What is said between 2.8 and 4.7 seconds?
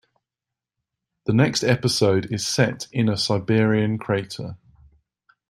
in a Siberian crater.